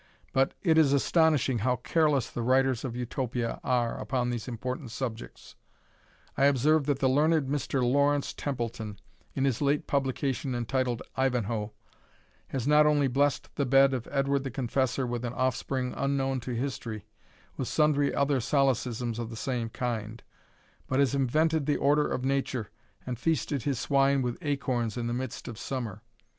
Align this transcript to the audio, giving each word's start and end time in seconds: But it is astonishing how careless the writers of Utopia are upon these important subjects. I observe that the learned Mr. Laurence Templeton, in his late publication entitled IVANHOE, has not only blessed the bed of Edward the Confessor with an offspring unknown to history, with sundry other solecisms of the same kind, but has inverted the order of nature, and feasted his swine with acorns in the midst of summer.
But 0.33 0.55
it 0.63 0.79
is 0.79 0.93
astonishing 0.93 1.59
how 1.59 1.75
careless 1.75 2.27
the 2.31 2.41
writers 2.41 2.83
of 2.83 2.95
Utopia 2.95 3.59
are 3.63 3.95
upon 3.99 4.31
these 4.31 4.47
important 4.47 4.89
subjects. 4.89 5.55
I 6.35 6.45
observe 6.45 6.87
that 6.87 6.97
the 6.97 7.07
learned 7.07 7.47
Mr. 7.47 7.83
Laurence 7.83 8.33
Templeton, 8.33 8.97
in 9.35 9.45
his 9.45 9.61
late 9.61 9.85
publication 9.85 10.55
entitled 10.55 11.03
IVANHOE, 11.17 11.69
has 12.47 12.65
not 12.67 12.87
only 12.87 13.07
blessed 13.07 13.53
the 13.57 13.65
bed 13.67 13.93
of 13.93 14.07
Edward 14.09 14.43
the 14.43 14.49
Confessor 14.49 15.05
with 15.05 15.23
an 15.23 15.33
offspring 15.33 15.93
unknown 15.95 16.39
to 16.39 16.55
history, 16.55 17.05
with 17.55 17.67
sundry 17.67 18.11
other 18.11 18.39
solecisms 18.39 19.19
of 19.19 19.29
the 19.29 19.35
same 19.35 19.69
kind, 19.69 20.23
but 20.87 20.97
has 20.97 21.13
inverted 21.13 21.67
the 21.67 21.77
order 21.77 22.07
of 22.11 22.25
nature, 22.25 22.71
and 23.05 23.19
feasted 23.19 23.61
his 23.65 23.79
swine 23.79 24.23
with 24.23 24.39
acorns 24.41 24.97
in 24.97 25.05
the 25.05 25.13
midst 25.13 25.47
of 25.47 25.59
summer. 25.59 26.01